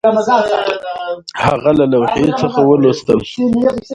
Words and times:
هغه 1.45 1.71
له 1.79 1.85
لوحې 1.91 2.27
څخه 2.41 2.59
ولوستل 2.65 3.19